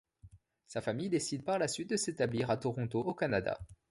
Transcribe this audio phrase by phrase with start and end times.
[0.65, 3.59] Sa famille décide par la suite de s'établir à Toronto au Canada.